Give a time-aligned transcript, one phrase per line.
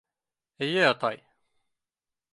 [0.67, 1.21] —Эйе, атай.